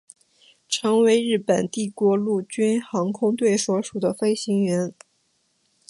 [0.67, 4.95] 成为日本帝国陆军航空队所属的飞行员。